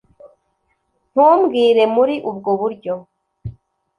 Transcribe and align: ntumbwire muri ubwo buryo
ntumbwire 1.11 1.83
muri 1.95 2.15
ubwo 2.29 2.51
buryo 2.61 2.93